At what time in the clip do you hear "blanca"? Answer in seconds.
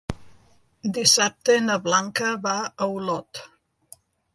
1.91-2.33